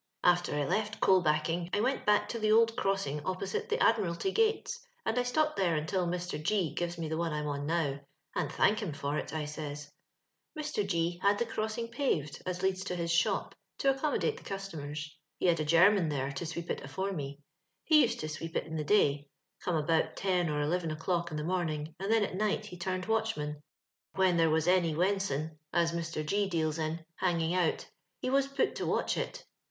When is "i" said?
0.55-0.65, 1.73-1.79, 5.15-5.21, 9.31-9.45